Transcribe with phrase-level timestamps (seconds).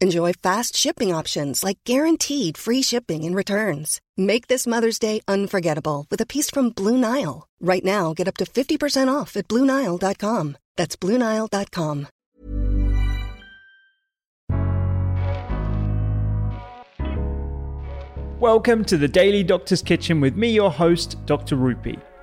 [0.00, 4.00] Enjoy fast shipping options like guaranteed free shipping and returns.
[4.16, 7.48] Make this Mother's Day unforgettable with a piece from Blue Nile.
[7.60, 10.56] Right now, get up to 50% off at BlueNile.com.
[10.76, 12.06] That's BlueNile.com.
[18.38, 21.56] Welcome to the Daily Doctor's Kitchen with me, your host, Dr.
[21.56, 21.98] Rupy.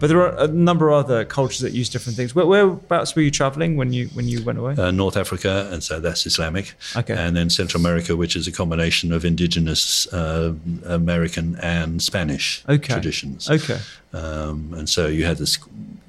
[0.00, 2.34] But there are a number of other cultures that use different things.
[2.34, 4.74] Where, whereabouts were you traveling when you when you went away?
[4.76, 6.74] Uh, North Africa, and so that's Islamic.
[6.96, 7.14] Okay.
[7.14, 10.54] And then Central America, which is a combination of indigenous uh,
[10.86, 12.92] American and Spanish Okay.
[12.94, 13.48] traditions.
[13.50, 13.78] Okay.
[14.14, 15.58] Um, and so you had this,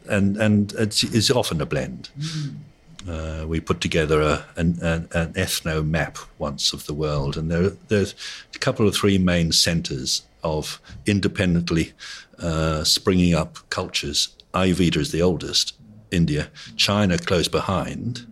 [0.09, 2.09] and and it's, it's often a blend.
[3.08, 7.50] Uh, we put together a, an, an, an ethno map once of the world, and
[7.50, 8.14] there, there's
[8.55, 11.93] a couple of three main centers of independently
[12.39, 14.30] uh, springing up cultures.
[14.54, 15.73] Ayurveda is the oldest,
[16.11, 18.26] India, China close behind,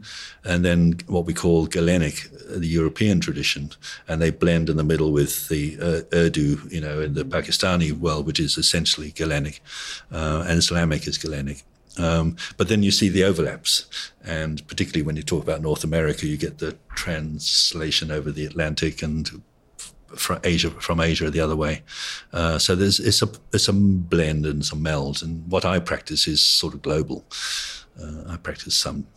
[0.43, 3.71] and then what we call Galenic, the European tradition,
[4.07, 7.91] and they blend in the middle with the uh, Urdu, you know, in the Pakistani
[7.91, 9.59] world, which is essentially Galenic,
[10.11, 11.63] uh, and Islamic is Galenic.
[11.97, 13.85] Um, but then you see the overlaps,
[14.23, 19.01] and particularly when you talk about North America, you get the translation over the Atlantic
[19.01, 19.41] and
[20.15, 21.83] from Asia from Asia the other way.
[22.33, 25.21] Uh, so there's it's a it's a blend and some meld.
[25.23, 27.25] And what I practice is sort of global.
[28.01, 29.07] Uh, I practice some.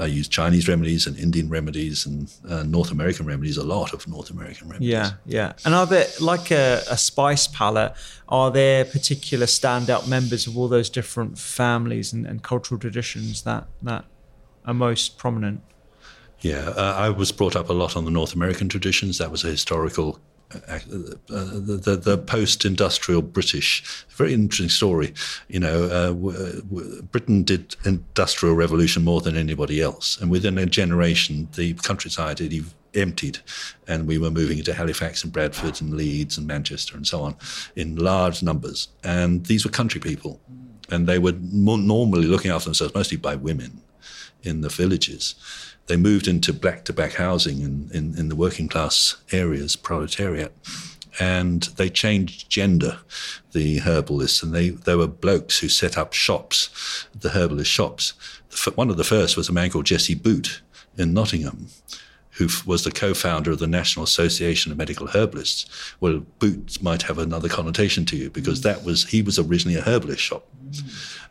[0.00, 3.56] I use Chinese remedies and Indian remedies and uh, North American remedies.
[3.56, 4.88] A lot of North American remedies.
[4.88, 5.52] Yeah, yeah.
[5.64, 7.94] And are there like a, a spice palette?
[8.28, 13.68] Are there particular standout members of all those different families and, and cultural traditions that
[13.82, 14.04] that
[14.64, 15.60] are most prominent?
[16.40, 19.18] Yeah, uh, I was brought up a lot on the North American traditions.
[19.18, 20.18] That was a historical,
[20.54, 23.82] uh, the, the, the post-industrial British.
[24.10, 25.12] Very interesting story.
[25.48, 30.56] You know, uh, w- w- Britain did industrial revolution more than anybody else, and within
[30.58, 33.38] a generation, the countryside had ev- emptied,
[33.88, 37.36] and we were moving into Halifax and Bradford and Leeds and Manchester and so on
[37.74, 38.88] in large numbers.
[39.02, 40.40] And these were country people,
[40.90, 43.82] and they were more normally looking after themselves mostly by women
[44.42, 45.34] in the villages.
[45.86, 50.52] They moved into black to back housing in, in, in the working class areas, proletariat,
[51.18, 52.98] and they changed gender,
[53.52, 58.12] the herbalists, and they, they were blokes who set up shops, the herbalist shops.
[58.74, 60.62] One of the first was a man called Jesse Boot
[60.96, 61.68] in Nottingham,
[62.36, 65.66] who was the co-founder of the National Association of Medical Herbalists.
[66.00, 69.82] Well, Boots might have another connotation to you because that was he was originally a
[69.82, 70.46] herbalist shop,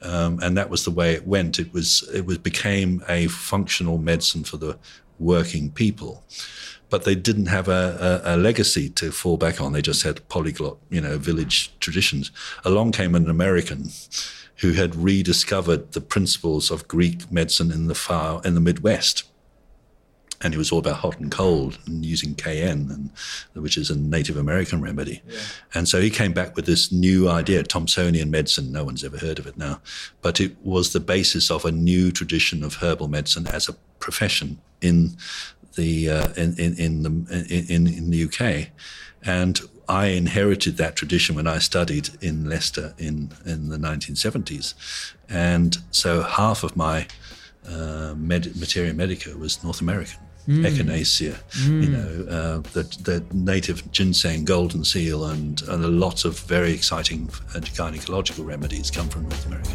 [0.02, 1.60] um, and that was the way it went.
[1.60, 4.78] It was it was became a functional medicine for the
[5.20, 6.24] working people,
[6.90, 9.74] but they didn't have a, a, a legacy to fall back on.
[9.74, 12.32] They just had polyglot, you know, village traditions.
[12.64, 13.92] Along came an American
[14.58, 19.24] who had rediscovered the principles of Greek medicine in the far in the Midwest
[20.42, 23.10] and it was all about hot and cold and using cayenne, and,
[23.54, 25.22] which is a Native American remedy.
[25.74, 28.72] And so he came back with this new idea, Thomsonian medicine.
[28.72, 29.82] No one's ever heard of it now,
[30.22, 34.60] but it was the basis of a new tradition of herbal medicine as a profession
[34.82, 35.18] in
[35.76, 38.70] the uh, in, in in the in, in the UK,
[39.24, 44.74] and I inherited that tradition when I studied in Leicester in in the 1970s,
[45.30, 47.08] and so half of my
[47.70, 50.20] uh, med- materia medica was North American.
[50.48, 51.36] Echinacea,
[51.66, 56.72] you know, uh, the, the native ginseng, golden seal, and, and a lot of very
[56.72, 57.26] exciting
[57.74, 59.75] gynecological remedies come from North America.